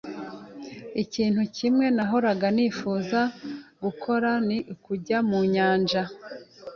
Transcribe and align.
Ikintu 1.03 1.41
kimwe 1.57 1.85
nahoraga 1.95 2.47
nifuza 2.55 3.19
gukora 3.83 4.29
ni 4.47 4.57
ukujya 4.73 5.17
mu 5.29 5.39
nyanja. 5.53 6.03